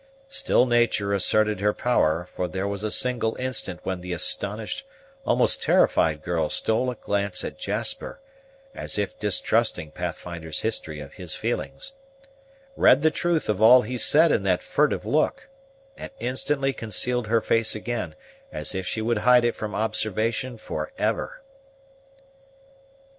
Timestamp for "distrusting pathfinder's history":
9.19-10.99